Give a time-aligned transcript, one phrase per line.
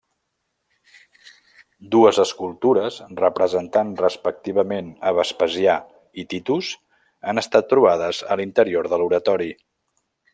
[1.95, 5.75] Dues escultures representant respectivament a Vespasià
[6.23, 6.71] i Titus,
[7.33, 9.51] han estat trobades a l'interior de l'oratori.